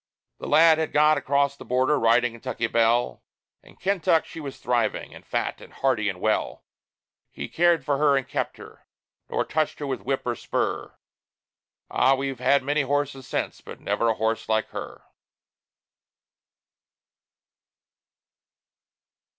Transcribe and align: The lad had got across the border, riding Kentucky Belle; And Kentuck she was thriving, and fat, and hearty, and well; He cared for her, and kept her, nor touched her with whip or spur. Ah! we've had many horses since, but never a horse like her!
The 0.39 0.47
lad 0.47 0.79
had 0.79 0.93
got 0.93 1.19
across 1.19 1.55
the 1.55 1.63
border, 1.63 1.99
riding 1.99 2.31
Kentucky 2.31 2.65
Belle; 2.65 3.21
And 3.61 3.79
Kentuck 3.79 4.25
she 4.25 4.39
was 4.39 4.57
thriving, 4.57 5.13
and 5.13 5.23
fat, 5.23 5.61
and 5.61 5.71
hearty, 5.71 6.09
and 6.09 6.19
well; 6.19 6.65
He 7.29 7.47
cared 7.47 7.85
for 7.85 7.99
her, 7.99 8.17
and 8.17 8.27
kept 8.27 8.57
her, 8.57 8.87
nor 9.29 9.45
touched 9.45 9.77
her 9.77 9.85
with 9.85 10.01
whip 10.01 10.25
or 10.25 10.33
spur. 10.35 10.97
Ah! 11.91 12.15
we've 12.15 12.39
had 12.39 12.63
many 12.63 12.81
horses 12.81 13.27
since, 13.27 13.61
but 13.61 13.79
never 13.79 14.09
a 14.09 14.15
horse 14.15 14.49
like 14.49 14.69
her! 14.69 15.03